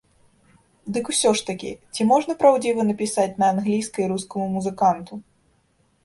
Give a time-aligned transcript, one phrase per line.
[0.93, 5.13] Дык усё ж такі, ці можна праўдзіва напісаць на англійскай рускаму музыканту?